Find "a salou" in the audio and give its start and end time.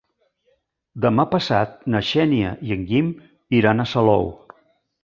3.87-4.29